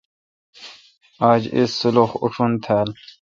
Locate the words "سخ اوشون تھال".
1.81-2.89